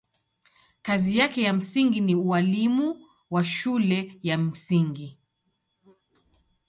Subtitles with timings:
[0.81, 5.17] Kazi yake ya msingi ni ualimu wa shule ya msingi.